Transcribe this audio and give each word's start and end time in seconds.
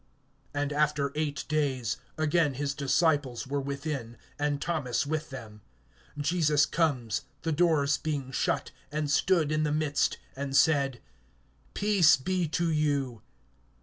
(26)And 0.55 0.71
after 0.71 1.11
eight 1.13 1.45
days, 1.47 1.97
again 2.17 2.55
his 2.55 2.73
disciples 2.73 3.45
were 3.45 3.61
within, 3.61 4.17
and 4.39 4.59
Thomas 4.59 5.05
with 5.05 5.29
them. 5.29 5.61
Jesus 6.17 6.65
comes, 6.65 7.21
the 7.43 7.51
doors 7.51 7.99
being 7.99 8.31
shut, 8.31 8.71
and 8.91 9.11
stood 9.11 9.51
in 9.51 9.61
the 9.61 9.71
midst, 9.71 10.17
and 10.35 10.55
said: 10.57 11.01
Peace 11.75 12.17
be 12.17 12.47
to 12.47 12.71
you. 12.71 13.21